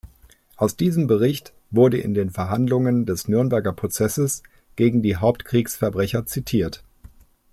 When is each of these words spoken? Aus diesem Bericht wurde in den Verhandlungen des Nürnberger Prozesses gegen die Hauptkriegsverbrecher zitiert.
Aus 0.55 0.75
diesem 0.77 1.05
Bericht 1.05 1.53
wurde 1.69 1.99
in 1.99 2.15
den 2.15 2.31
Verhandlungen 2.31 3.05
des 3.05 3.27
Nürnberger 3.27 3.71
Prozesses 3.71 4.41
gegen 4.75 5.03
die 5.03 5.17
Hauptkriegsverbrecher 5.17 6.25
zitiert. 6.25 6.83